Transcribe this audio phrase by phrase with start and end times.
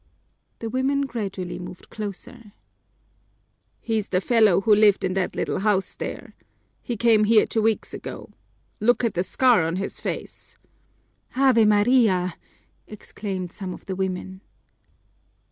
[0.57, 2.53] The women gradually moved closer.
[3.81, 6.33] "He's the fellow who lived in that little house there.
[6.81, 8.31] He came here two weeks ago.
[8.79, 10.57] Look at the scar on his face."
[11.35, 12.33] "Ave Maria!"
[12.87, 14.41] exclaimed some of the women.